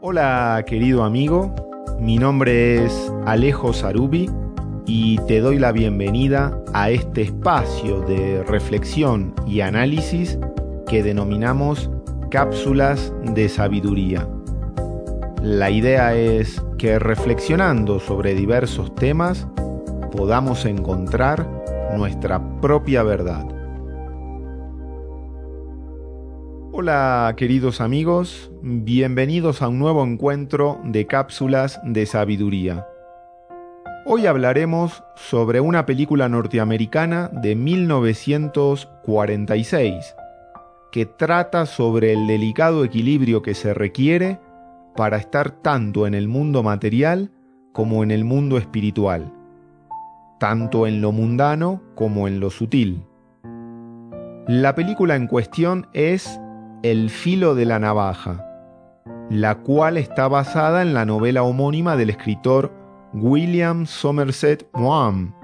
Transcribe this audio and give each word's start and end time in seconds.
Hola, 0.00 0.62
querido 0.64 1.02
amigo. 1.02 1.52
Mi 1.98 2.18
nombre 2.18 2.84
es 2.84 3.12
Alejo 3.26 3.72
Sarubi 3.72 4.30
y 4.86 5.18
te 5.26 5.40
doy 5.40 5.58
la 5.58 5.72
bienvenida 5.72 6.56
a 6.72 6.90
este 6.90 7.22
espacio 7.22 8.02
de 8.02 8.44
reflexión 8.44 9.34
y 9.44 9.60
análisis 9.60 10.38
que 10.86 11.02
denominamos 11.02 11.90
cápsulas 12.30 13.12
de 13.34 13.48
sabiduría. 13.48 14.28
La 15.42 15.68
idea 15.68 16.14
es 16.14 16.62
que 16.78 17.00
reflexionando 17.00 17.98
sobre 17.98 18.36
diversos 18.36 18.94
temas 18.94 19.48
podamos 20.12 20.64
encontrar 20.64 21.44
nuestra 21.96 22.40
propia 22.60 23.02
verdad. 23.02 23.57
Hola 26.70 27.32
queridos 27.36 27.80
amigos, 27.80 28.52
bienvenidos 28.62 29.62
a 29.62 29.68
un 29.68 29.78
nuevo 29.78 30.04
encuentro 30.04 30.78
de 30.84 31.06
cápsulas 31.06 31.80
de 31.82 32.04
sabiduría. 32.04 32.86
Hoy 34.04 34.26
hablaremos 34.26 35.02
sobre 35.16 35.60
una 35.60 35.86
película 35.86 36.28
norteamericana 36.28 37.30
de 37.32 37.56
1946 37.56 40.14
que 40.92 41.06
trata 41.06 41.64
sobre 41.64 42.12
el 42.12 42.26
delicado 42.26 42.84
equilibrio 42.84 43.40
que 43.40 43.54
se 43.54 43.72
requiere 43.72 44.38
para 44.94 45.16
estar 45.16 45.50
tanto 45.50 46.06
en 46.06 46.12
el 46.14 46.28
mundo 46.28 46.62
material 46.62 47.30
como 47.72 48.02
en 48.02 48.10
el 48.10 48.26
mundo 48.26 48.58
espiritual, 48.58 49.32
tanto 50.38 50.86
en 50.86 51.00
lo 51.00 51.12
mundano 51.12 51.80
como 51.94 52.28
en 52.28 52.40
lo 52.40 52.50
sutil. 52.50 53.06
La 54.46 54.74
película 54.74 55.16
en 55.16 55.26
cuestión 55.26 55.86
es 55.92 56.38
El 56.84 57.10
filo 57.10 57.56
de 57.56 57.64
la 57.64 57.80
navaja, 57.80 58.46
la 59.30 59.56
cual 59.56 59.96
está 59.96 60.28
basada 60.28 60.82
en 60.82 60.94
la 60.94 61.04
novela 61.04 61.42
homónima 61.42 61.96
del 61.96 62.10
escritor 62.10 62.72
William 63.12 63.84
Somerset 63.84 64.68
Maugham 64.74 65.34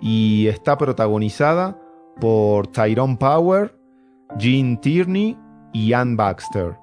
y 0.00 0.46
está 0.46 0.78
protagonizada 0.78 1.78
por 2.20 2.68
Tyrone 2.68 3.16
Power, 3.16 3.76
Gene 4.38 4.78
Tierney 4.78 5.36
y 5.74 5.92
Ann 5.92 6.16
Baxter. 6.16 6.78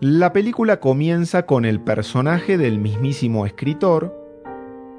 La 0.00 0.32
película 0.32 0.80
comienza 0.80 1.46
con 1.46 1.64
el 1.64 1.80
personaje 1.80 2.58
del 2.58 2.80
mismísimo 2.80 3.46
escritor, 3.46 4.12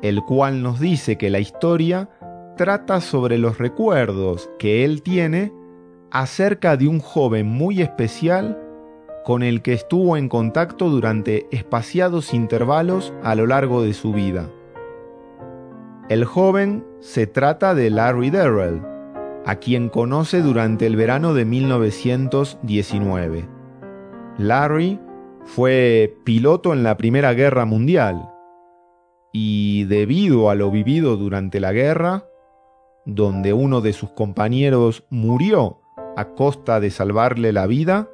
el 0.01 0.23
cual 0.23 0.63
nos 0.63 0.79
dice 0.79 1.17
que 1.17 1.29
la 1.29 1.39
historia 1.39 2.09
trata 2.55 3.01
sobre 3.01 3.37
los 3.37 3.57
recuerdos 3.57 4.49
que 4.57 4.85
él 4.85 5.01
tiene 5.01 5.51
acerca 6.15 6.77
de 6.77 6.87
un 6.87 7.01
joven 7.01 7.45
muy 7.45 7.81
especial 7.81 8.57
con 9.25 9.43
el 9.43 9.61
que 9.61 9.73
estuvo 9.73 10.15
en 10.15 10.29
contacto 10.29 10.89
durante 10.89 11.53
espaciados 11.53 12.33
intervalos 12.33 13.13
a 13.21 13.35
lo 13.35 13.47
largo 13.47 13.81
de 13.81 13.91
su 13.91 14.13
vida. 14.13 14.49
El 16.07 16.23
joven 16.23 16.85
se 17.01 17.27
trata 17.27 17.75
de 17.75 17.89
Larry 17.89 18.29
Darrell, 18.29 18.81
a 19.45 19.57
quien 19.57 19.89
conoce 19.89 20.41
durante 20.41 20.85
el 20.85 20.95
verano 20.95 21.33
de 21.33 21.43
1919. 21.43 23.49
Larry 24.37 25.01
fue 25.43 26.15
piloto 26.23 26.71
en 26.71 26.83
la 26.83 26.95
Primera 26.95 27.33
Guerra 27.33 27.65
Mundial 27.65 28.29
y 29.33 29.83
debido 29.83 30.49
a 30.49 30.55
lo 30.55 30.71
vivido 30.71 31.17
durante 31.17 31.59
la 31.59 31.73
guerra, 31.73 32.23
donde 33.05 33.51
uno 33.51 33.81
de 33.81 33.91
sus 33.91 34.11
compañeros 34.11 35.03
murió 35.09 35.81
a 36.15 36.25
costa 36.29 36.79
de 36.79 36.91
salvarle 36.91 37.51
la 37.51 37.67
vida, 37.67 38.09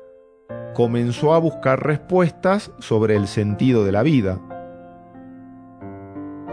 comenzó 0.74 1.34
a 1.34 1.40
buscar 1.40 1.86
respuestas 1.86 2.72
sobre 2.80 3.16
el 3.16 3.28
sentido 3.28 3.86
de 3.86 3.92
la 3.92 4.04
vida. 4.04 4.40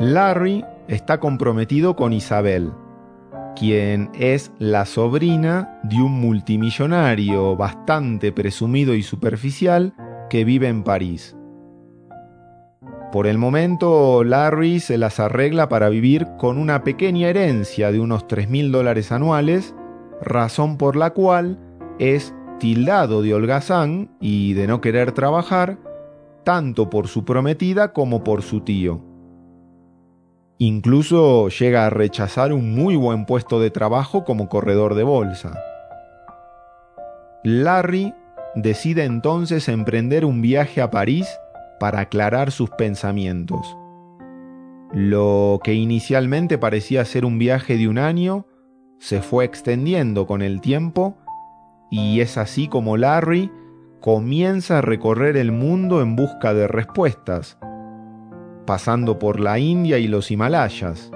Larry 0.01 0.65
está 0.87 1.19
comprometido 1.19 1.97
con 1.97 2.13
Isabel, 2.13 2.73
quien 3.57 4.11
es 4.15 4.53
la 4.59 4.87
sobrina 4.87 5.81
de 5.83 5.97
un 5.97 6.13
multimillonario 6.21 7.57
bastante 7.57 8.31
presumido 8.33 8.95
y 8.95 9.03
superficial 9.03 9.95
que 10.31 10.45
vive 10.45 10.69
en 10.69 10.85
París. 10.85 11.35
Por 13.11 13.27
el 13.27 13.39
momento, 13.39 14.23
Larry 14.23 14.81
se 14.81 14.99
las 14.99 15.19
arregla 15.19 15.69
para 15.69 15.89
vivir 15.89 16.27
con 16.37 16.59
una 16.59 16.85
pequeña 16.85 17.29
herencia 17.29 17.91
de 17.91 18.01
unos 18.01 18.29
3 18.29 18.51
mil 18.51 18.71
dólares 18.71 19.13
anuales 19.13 19.75
razón 20.21 20.77
por 20.77 20.97
la 20.97 21.11
cual 21.11 21.59
es 21.99 22.35
tildado 22.59 23.23
de 23.23 23.35
holgazán 23.35 24.11
y 24.21 24.55
de 24.55 24.67
no 24.67 24.81
querer 24.81 25.13
trabajar, 25.13 25.79
tanto 26.45 26.91
por 26.91 27.09
su 27.09 27.25
prometida 27.25 27.93
como 27.93 28.25
por 28.25 28.43
su 28.43 28.61
tío. 28.61 29.01
Incluso 30.59 31.49
llega 31.51 31.87
a 31.87 31.91
rechazar 31.91 32.53
un 32.53 32.75
muy 32.75 32.97
buen 32.97 33.27
puesto 33.27 33.61
de 33.61 33.71
trabajo 33.71 34.25
como 34.25 34.49
corredor 34.49 34.95
de 34.95 35.05
bolsa. 35.05 35.57
Larry 37.45 38.13
decide 38.57 39.05
entonces 39.05 39.69
emprender 39.69 40.25
un 40.25 40.43
viaje 40.43 40.83
a 40.83 40.91
París 40.91 41.29
para 41.79 42.01
aclarar 42.01 42.51
sus 42.51 42.71
pensamientos. 42.71 43.77
Lo 44.93 45.61
que 45.63 45.75
inicialmente 45.75 46.59
parecía 46.59 47.05
ser 47.05 47.25
un 47.25 47.39
viaje 47.39 47.77
de 47.77 47.87
un 47.87 47.99
año 47.99 48.47
se 48.99 49.23
fue 49.23 49.45
extendiendo 49.45 50.27
con 50.27 50.43
el 50.43 50.61
tiempo 50.61 51.17
y 51.91 52.21
es 52.21 52.37
así 52.37 52.69
como 52.69 52.97
Larry 52.97 53.51
comienza 54.01 54.79
a 54.79 54.83
recorrer 54.83 55.37
el 55.37 55.53
mundo 55.53 56.03
en 56.03 56.17
busca 56.17 56.55
de 56.55 56.69
respuestas, 56.69 57.59
pasando 58.67 59.19
por 59.19 59.41
la 59.41 59.59
India 59.59 59.99
y 59.99 60.07
los 60.09 60.31
Himalayas. 60.31 61.11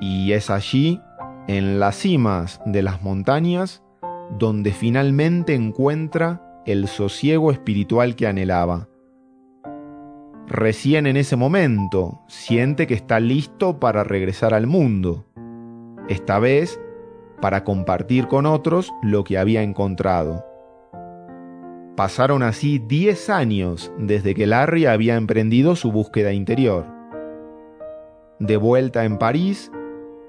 Y 0.00 0.32
es 0.32 0.50
allí, 0.50 1.00
en 1.46 1.80
las 1.80 1.96
cimas 1.96 2.60
de 2.64 2.82
las 2.82 3.02
montañas, 3.02 3.82
donde 4.38 4.72
finalmente 4.72 5.54
encuentra 5.54 6.62
el 6.66 6.86
sosiego 6.86 7.50
espiritual 7.50 8.14
que 8.14 8.26
anhelaba. 8.26 8.88
Recién 10.46 11.06
en 11.06 11.16
ese 11.16 11.36
momento 11.36 12.22
siente 12.28 12.86
que 12.86 12.94
está 12.94 13.20
listo 13.20 13.78
para 13.78 14.04
regresar 14.04 14.52
al 14.52 14.66
mundo 14.66 15.29
esta 16.10 16.38
vez 16.38 16.78
para 17.40 17.64
compartir 17.64 18.26
con 18.28 18.44
otros 18.44 18.92
lo 19.02 19.24
que 19.24 19.38
había 19.38 19.62
encontrado. 19.62 20.44
Pasaron 21.96 22.42
así 22.42 22.78
10 22.78 23.30
años 23.30 23.92
desde 23.96 24.34
que 24.34 24.46
Larry 24.46 24.86
había 24.86 25.16
emprendido 25.16 25.76
su 25.76 25.92
búsqueda 25.92 26.32
interior. 26.32 26.84
De 28.38 28.56
vuelta 28.56 29.04
en 29.04 29.18
París, 29.18 29.70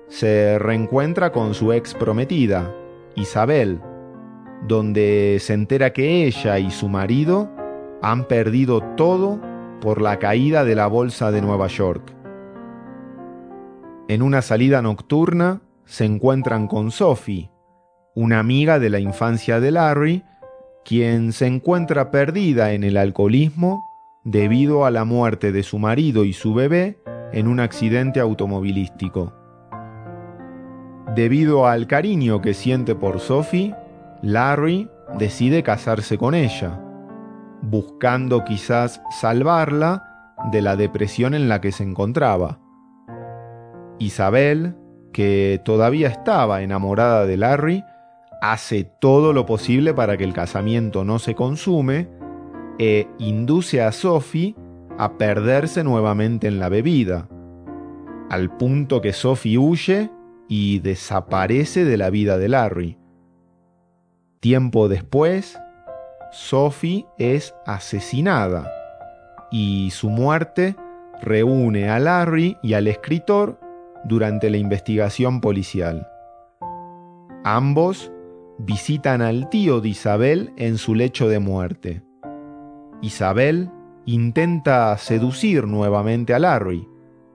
se 0.07 0.59
reencuentra 0.59 1.31
con 1.31 1.53
su 1.53 1.73
ex 1.73 1.93
prometida, 1.93 2.73
Isabel, 3.15 3.81
donde 4.67 5.37
se 5.39 5.53
entera 5.53 5.93
que 5.93 6.25
ella 6.25 6.59
y 6.59 6.69
su 6.71 6.89
marido 6.89 7.49
han 8.01 8.27
perdido 8.27 8.81
todo 8.95 9.39
por 9.79 10.01
la 10.01 10.19
caída 10.19 10.63
de 10.63 10.75
la 10.75 10.87
bolsa 10.87 11.31
de 11.31 11.41
Nueva 11.41 11.67
York. 11.67 12.13
En 14.09 14.21
una 14.21 14.41
salida 14.41 14.81
nocturna, 14.81 15.61
se 15.85 16.05
encuentran 16.05 16.67
con 16.67 16.91
Sophie, 16.91 17.51
una 18.15 18.39
amiga 18.39 18.79
de 18.79 18.89
la 18.89 18.99
infancia 18.99 19.59
de 19.59 19.71
Larry, 19.71 20.23
quien 20.83 21.31
se 21.33 21.47
encuentra 21.47 22.11
perdida 22.11 22.73
en 22.73 22.83
el 22.83 22.97
alcoholismo 22.97 23.83
debido 24.23 24.85
a 24.85 24.91
la 24.91 25.05
muerte 25.05 25.51
de 25.51 25.63
su 25.63 25.79
marido 25.79 26.25
y 26.25 26.33
su 26.33 26.53
bebé 26.53 27.01
en 27.33 27.47
un 27.47 27.59
accidente 27.59 28.19
automovilístico. 28.19 29.33
Debido 31.15 31.67
al 31.67 31.87
cariño 31.87 32.41
que 32.41 32.53
siente 32.53 32.95
por 32.95 33.19
Sophie, 33.19 33.75
Larry 34.21 34.89
decide 35.17 35.63
casarse 35.63 36.17
con 36.17 36.35
ella, 36.35 36.79
buscando 37.61 38.43
quizás 38.43 39.01
salvarla 39.19 40.03
de 40.51 40.61
la 40.61 40.75
depresión 40.75 41.33
en 41.33 41.49
la 41.49 41.61
que 41.61 41.71
se 41.71 41.83
encontraba. 41.83 42.59
Isabel, 43.99 44.75
que 45.11 45.61
todavía 45.63 46.07
estaba 46.07 46.61
enamorada 46.61 47.25
de 47.25 47.37
Larry, 47.37 47.83
hace 48.41 48.83
todo 48.83 49.33
lo 49.33 49.45
posible 49.45 49.93
para 49.93 50.17
que 50.17 50.23
el 50.23 50.33
casamiento 50.33 51.03
no 51.03 51.19
se 51.19 51.35
consume 51.35 52.09
e 52.79 53.07
induce 53.19 53.81
a 53.81 53.91
Sophie 53.91 54.55
a 54.97 55.17
perderse 55.17 55.83
nuevamente 55.83 56.47
en 56.47 56.59
la 56.59 56.69
bebida, 56.69 57.29
al 58.29 58.57
punto 58.57 59.01
que 59.01 59.13
Sophie 59.13 59.57
huye 59.57 60.09
y 60.47 60.79
desaparece 60.79 61.85
de 61.85 61.97
la 61.97 62.09
vida 62.09 62.37
de 62.37 62.49
Larry. 62.49 62.97
Tiempo 64.39 64.87
después, 64.87 65.59
Sophie 66.31 67.05
es 67.19 67.53
asesinada 67.65 68.71
y 69.51 69.91
su 69.91 70.09
muerte 70.09 70.75
reúne 71.21 71.89
a 71.89 71.99
Larry 71.99 72.57
y 72.63 72.73
al 72.73 72.87
escritor 72.87 73.60
durante 74.05 74.49
la 74.49 74.57
investigación 74.57 75.41
policial. 75.41 76.07
Ambos 77.43 78.11
visitan 78.59 79.21
al 79.21 79.49
tío 79.49 79.81
de 79.81 79.89
Isabel 79.89 80.53
en 80.57 80.77
su 80.77 80.95
lecho 80.95 81.27
de 81.27 81.39
muerte. 81.39 82.03
Isabel 83.01 83.69
intenta 84.05 84.95
seducir 84.97 85.65
nuevamente 85.65 86.33
a 86.33 86.39
Larry, 86.39 86.87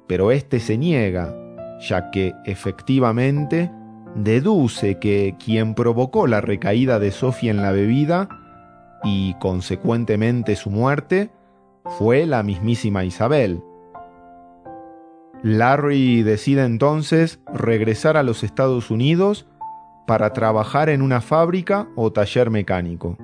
pero 0.06 0.30
éste 0.30 0.60
se 0.60 0.78
niega, 0.78 1.34
ya 1.80 2.10
que 2.10 2.32
efectivamente 2.44 3.70
deduce 4.14 4.98
que 4.98 5.36
quien 5.44 5.74
provocó 5.74 6.26
la 6.26 6.40
recaída 6.40 6.98
de 6.98 7.10
Sofía 7.10 7.50
en 7.50 7.62
la 7.62 7.72
bebida 7.72 8.28
y 9.02 9.34
consecuentemente 9.34 10.56
su 10.56 10.70
muerte 10.70 11.30
fue 11.98 12.26
la 12.26 12.42
mismísima 12.42 13.04
Isabel. 13.04 13.62
Larry 15.46 16.24
decide 16.24 16.64
entonces 16.64 17.38
regresar 17.54 18.16
a 18.16 18.24
los 18.24 18.42
Estados 18.42 18.90
Unidos 18.90 19.46
para 20.04 20.32
trabajar 20.32 20.88
en 20.88 21.02
una 21.02 21.20
fábrica 21.20 21.88
o 21.94 22.12
taller 22.12 22.50
mecánico. 22.50 23.16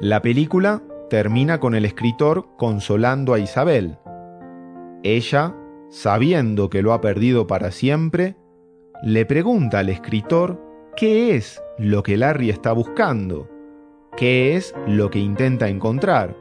La 0.00 0.20
película 0.20 0.82
termina 1.08 1.60
con 1.60 1.74
el 1.74 1.86
escritor 1.86 2.48
consolando 2.58 3.32
a 3.32 3.38
Isabel. 3.38 3.96
Ella, 5.02 5.56
sabiendo 5.88 6.68
que 6.68 6.82
lo 6.82 6.92
ha 6.92 7.00
perdido 7.00 7.46
para 7.46 7.70
siempre, 7.70 8.36
le 9.02 9.24
pregunta 9.24 9.78
al 9.78 9.88
escritor 9.88 10.62
qué 10.94 11.36
es 11.36 11.62
lo 11.78 12.02
que 12.02 12.18
Larry 12.18 12.50
está 12.50 12.72
buscando, 12.72 13.48
qué 14.14 14.56
es 14.56 14.74
lo 14.86 15.08
que 15.08 15.20
intenta 15.20 15.70
encontrar. 15.70 16.36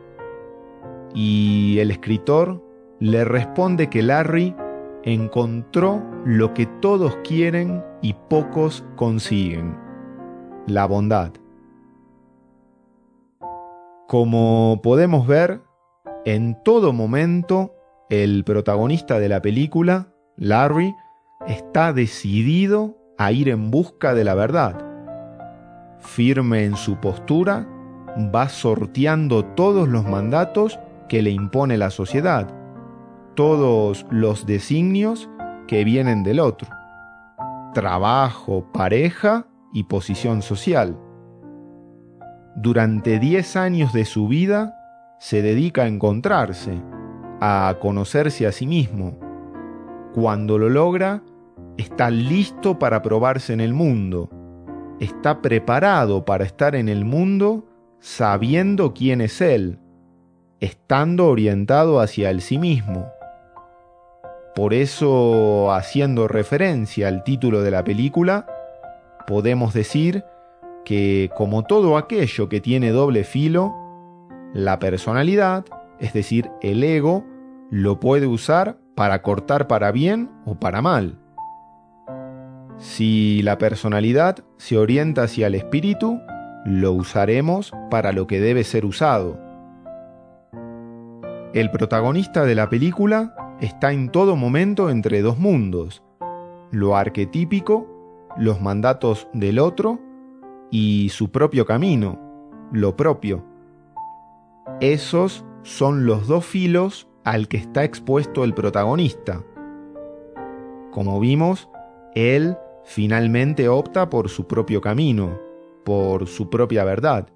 Y 1.14 1.78
el 1.80 1.90
escritor 1.90 2.64
le 3.00 3.25
responde 3.25 3.89
que 3.89 4.01
Larry 4.01 4.56
encontró 5.03 6.03
lo 6.25 6.53
que 6.53 6.65
todos 6.65 7.15
quieren 7.24 7.83
y 8.01 8.13
pocos 8.13 8.83
consiguen, 8.95 9.77
la 10.68 10.86
bondad. 10.86 11.31
Como 14.07 14.80
podemos 14.83 15.27
ver, 15.27 15.62
en 16.25 16.57
todo 16.63 16.94
momento 16.94 17.74
el 18.09 18.44
protagonista 18.44 19.19
de 19.19 19.30
la 19.30 19.41
película, 19.41 20.07
Larry, 20.38 20.95
está 21.48 21.94
decidido 21.94 22.98
a 23.18 23.31
ir 23.31 23.50
en 23.50 23.71
busca 23.71 24.13
de 24.13 24.24
la 24.24 24.36
verdad. 24.36 24.77
Firme 26.00 26.65
en 26.65 26.75
su 26.75 26.98
postura, 26.98 27.68
va 28.33 28.50
sorteando 28.50 29.44
todos 29.44 29.88
los 29.88 30.06
mandatos 30.06 30.80
que 31.09 31.21
le 31.21 31.31
impone 31.31 31.77
la 31.77 31.89
sociedad, 31.89 32.48
todos 33.36 34.06
los 34.10 34.46
designios 34.46 35.30
que 35.68 35.84
vienen 35.84 36.24
del 36.24 36.40
otro, 36.40 36.70
trabajo, 37.74 38.66
pareja 38.72 39.48
y 39.74 39.84
posición 39.84 40.42
social. 40.42 40.98
Durante 42.56 43.20
10 43.20 43.56
años 43.58 43.94
de 43.94 44.06
su 44.06 44.28
vida 44.28 44.76
se 45.20 45.42
dedica 45.42 45.84
a 45.84 45.88
encontrarse, 45.88 46.82
a 47.42 47.76
conocerse 47.82 48.48
a 48.48 48.52
sí 48.52 48.66
mismo. 48.66 49.20
Cuando 50.14 50.58
lo 50.58 50.70
logra, 50.70 51.22
está 51.78 52.10
listo 52.10 52.80
para 52.80 53.02
probarse 53.02 53.52
en 53.52 53.60
el 53.60 53.74
mundo. 53.74 54.30
Está 55.02 55.42
preparado 55.42 56.24
para 56.24 56.46
estar 56.46 56.76
en 56.76 56.88
el 56.88 57.04
mundo 57.04 57.66
sabiendo 58.00 58.94
quién 58.94 59.20
es 59.20 59.42
Él, 59.42 59.80
estando 60.62 61.28
orientado 61.28 62.00
hacia 62.00 62.30
el 62.30 62.40
sí 62.40 62.58
mismo. 62.58 63.08
Por 64.56 64.74
eso, 64.74 65.74
haciendo 65.74 66.30
referencia 66.30 67.10
al 67.10 67.25
título 67.25 67.62
de 67.62 67.72
la 67.72 67.84
película, 67.84 68.48
podemos 69.28 69.74
decir 69.74 70.24
que 70.86 71.30
como 71.36 71.63
todo 71.63 71.98
aquello 71.98 72.48
que 72.48 72.62
tiene 72.62 72.92
doble 72.92 73.25
filo, 73.25 73.75
la 74.54 74.80
personalidad, 74.80 75.66
es 76.00 76.13
decir, 76.13 76.50
el 76.62 76.86
ego, 76.86 77.25
lo 77.69 78.00
puede 78.00 78.28
usar 78.28 78.78
para 78.96 79.22
cortar 79.22 79.68
para 79.68 79.92
bien 79.92 80.31
o 80.46 80.56
para 80.56 80.81
mal. 80.81 81.19
Si 82.78 83.42
la 83.42 83.58
personalidad 83.58 84.38
se 84.56 84.78
orienta 84.78 85.24
hacia 85.24 85.48
el 85.48 85.56
espíritu, 85.56 86.22
lo 86.66 86.94
usaremos 86.94 87.74
para 87.92 88.13
lo 88.13 88.25
que 88.25 88.40
debe 88.40 88.63
ser 88.63 88.86
usado. 88.86 89.38
El 91.54 91.72
protagonista 91.72 92.46
de 92.46 92.56
la 92.56 92.69
película 92.69 93.36
está 93.60 93.92
en 93.92 94.10
todo 94.10 94.36
momento 94.36 94.90
entre 94.90 95.22
dos 95.22 95.38
mundos, 95.38 96.04
lo 96.72 96.96
arquetípico, 96.96 97.88
los 98.38 98.62
mandatos 98.62 99.28
del 99.34 99.60
otro 99.60 100.00
y 100.72 101.10
su 101.10 101.31
propio 101.31 101.66
camino, 101.66 102.19
lo 102.72 102.96
propio. 102.96 103.46
Esos 104.81 105.46
son 105.63 106.06
los 106.06 106.28
dos 106.28 106.46
filos 106.46 107.07
al 107.24 107.48
que 107.48 107.57
está 107.57 107.84
expuesto 107.84 108.44
el 108.44 108.54
protagonista. 108.54 109.42
Como 110.92 111.19
vimos, 111.19 111.69
él 112.13 112.58
finalmente 112.84 113.68
opta 113.68 114.10
por 114.10 114.30
su 114.30 114.48
propio 114.48 114.81
camino, 114.81 115.38
por 115.84 116.28
su 116.28 116.50
propia 116.50 116.84
verdad. 116.84 117.28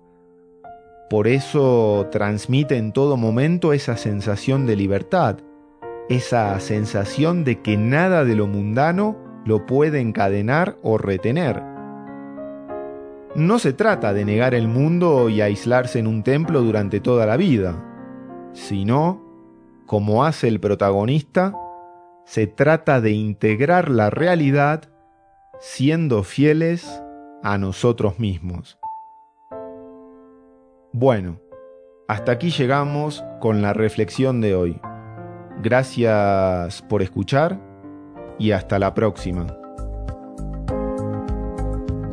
Por 1.09 1.27
eso 1.27 2.07
transmite 2.11 2.77
en 2.77 2.93
todo 2.93 3.17
momento 3.17 3.73
esa 3.73 3.97
sensación 3.97 4.65
de 4.67 4.75
libertad, 4.75 5.39
esa 6.09 6.59
sensación 6.59 7.43
de 7.43 7.61
que 7.61 7.77
nada 7.77 8.25
de 8.25 8.35
lo 8.35 8.47
mundano 8.47 9.15
lo 9.45 9.65
puede 9.65 9.99
encadenar 9.99 10.77
o 10.81 10.97
retener. 10.97 11.63
No 13.35 13.59
se 13.59 13.73
trata 13.73 14.11
de 14.13 14.25
negar 14.25 14.55
el 14.55 14.67
mundo 14.67 15.29
y 15.29 15.41
aislarse 15.41 15.99
en 15.99 16.07
un 16.07 16.23
templo 16.23 16.61
durante 16.61 16.99
toda 16.99 17.27
la 17.27 17.37
vida, 17.37 17.85
sino, 18.53 19.23
como 19.85 20.25
hace 20.25 20.47
el 20.47 20.59
protagonista, 20.59 21.53
se 22.25 22.47
trata 22.47 23.01
de 23.01 23.11
integrar 23.11 23.89
la 23.89 24.09
realidad 24.09 24.89
siendo 25.59 26.23
fieles 26.23 27.03
a 27.43 27.57
nosotros 27.59 28.19
mismos. 28.19 28.79
Bueno, 30.91 31.39
hasta 32.07 32.31
aquí 32.31 32.49
llegamos 32.49 33.23
con 33.39 33.61
la 33.61 33.73
reflexión 33.73 34.41
de 34.41 34.55
hoy. 34.55 34.81
Gracias 35.61 36.81
por 36.83 37.01
escuchar 37.01 37.59
y 38.37 38.51
hasta 38.51 38.79
la 38.79 38.93
próxima. 38.93 39.45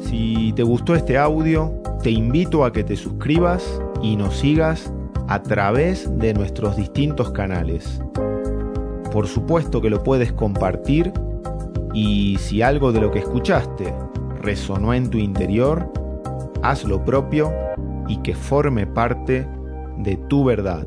Si 0.00 0.52
te 0.54 0.64
gustó 0.64 0.96
este 0.96 1.16
audio, 1.16 1.80
te 2.02 2.10
invito 2.10 2.64
a 2.64 2.72
que 2.72 2.82
te 2.82 2.96
suscribas 2.96 3.80
y 4.02 4.16
nos 4.16 4.36
sigas 4.38 4.92
a 5.28 5.42
través 5.42 6.18
de 6.18 6.34
nuestros 6.34 6.74
distintos 6.74 7.30
canales. 7.30 8.02
Por 9.12 9.28
supuesto 9.28 9.80
que 9.80 9.90
lo 9.90 10.02
puedes 10.02 10.32
compartir 10.32 11.12
y 11.94 12.38
si 12.38 12.62
algo 12.62 12.90
de 12.90 13.00
lo 13.00 13.12
que 13.12 13.20
escuchaste 13.20 13.94
resonó 14.42 14.92
en 14.92 15.08
tu 15.08 15.18
interior, 15.18 15.92
haz 16.62 16.82
lo 16.82 17.04
propio 17.04 17.52
y 18.08 18.16
que 18.18 18.34
forme 18.34 18.88
parte 18.88 19.46
de 19.98 20.16
tu 20.16 20.44
verdad. 20.44 20.86